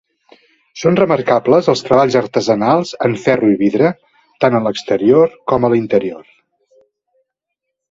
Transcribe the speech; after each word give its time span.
Són 0.83 0.95
remarcables 0.99 1.69
els 1.73 1.85
treballs 1.87 2.17
artesanals 2.21 2.95
en 3.09 3.13
ferro 3.27 3.51
i 3.53 3.59
vidre, 3.61 3.93
tant 4.47 4.59
a 4.61 4.65
l'exterior 4.69 5.39
com 5.55 5.63
a 5.63 5.73
l'interior. 5.77 6.27